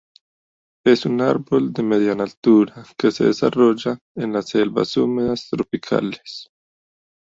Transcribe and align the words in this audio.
Es 0.83 1.05
un 1.05 1.21
árbol 1.21 1.73
de 1.73 1.83
mediana 1.83 2.23
altura 2.23 2.83
que 2.97 3.11
se 3.11 3.25
desarrolla 3.25 3.99
en 4.15 4.33
las 4.33 4.49
selvas 4.49 4.97
húmedas 4.97 5.47
tropicales. 5.51 6.49